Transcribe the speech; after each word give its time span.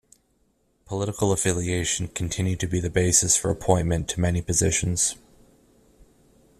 Political 0.85 1.31
affiliation 1.31 2.07
continued 2.07 2.59
to 2.61 2.65
be 2.67 2.79
the 2.79 2.89
basis 2.89 3.37
for 3.37 3.51
appointment 3.51 4.09
to 4.09 4.19
many 4.19 4.41
positions. 4.41 5.15